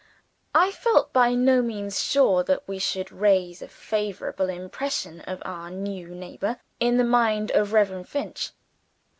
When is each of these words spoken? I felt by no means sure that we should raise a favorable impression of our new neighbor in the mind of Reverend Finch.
I 0.55 0.71
felt 0.71 1.13
by 1.13 1.35
no 1.35 1.61
means 1.61 2.01
sure 2.03 2.43
that 2.45 2.67
we 2.67 2.79
should 2.79 3.11
raise 3.11 3.61
a 3.61 3.67
favorable 3.67 4.49
impression 4.49 5.21
of 5.27 5.43
our 5.45 5.69
new 5.69 6.07
neighbor 6.07 6.57
in 6.79 6.97
the 6.97 7.03
mind 7.03 7.51
of 7.51 7.71
Reverend 7.71 8.09
Finch. 8.09 8.49